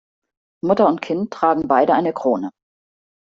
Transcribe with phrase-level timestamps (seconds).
[0.65, 2.49] Mutter und Kind tragen beide eine Krone.